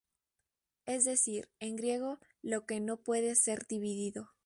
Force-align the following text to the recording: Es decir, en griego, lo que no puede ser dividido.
Es 0.87 1.05
decir, 1.05 1.47
en 1.59 1.75
griego, 1.75 2.17
lo 2.41 2.65
que 2.65 2.79
no 2.79 3.03
puede 3.03 3.35
ser 3.35 3.67
dividido. 3.67 4.31